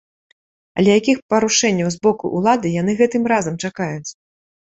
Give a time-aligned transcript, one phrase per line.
[0.83, 4.09] Але якіх парушэнняў з боку ўлады яны гэтым разам чакаюць?